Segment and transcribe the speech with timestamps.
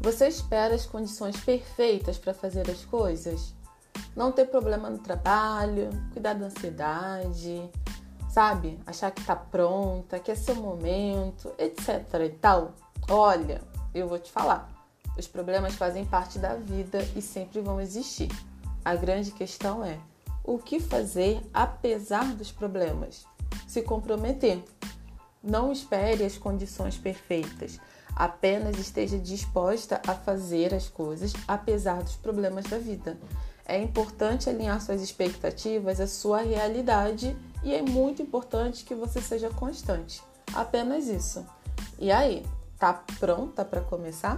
[0.00, 3.54] Você espera as condições perfeitas para fazer as coisas?
[4.14, 7.70] Não ter problema no trabalho, cuidar da ansiedade,
[8.30, 8.78] sabe?
[8.86, 12.74] Achar que tá pronta, que é seu momento, etc e tal.
[13.08, 13.62] Olha,
[13.94, 14.70] eu vou te falar.
[15.16, 18.30] Os problemas fazem parte da vida e sempre vão existir.
[18.84, 19.98] A grande questão é
[20.44, 23.24] o que fazer apesar dos problemas?
[23.66, 24.62] Se comprometer.
[25.42, 27.80] Não espere as condições perfeitas.
[28.16, 33.18] Apenas esteja disposta a fazer as coisas apesar dos problemas da vida.
[33.66, 39.50] É importante alinhar suas expectativas à sua realidade e é muito importante que você seja
[39.50, 40.22] constante.
[40.54, 41.44] Apenas isso.
[41.98, 42.42] E aí,
[42.78, 44.36] tá pronta para começar?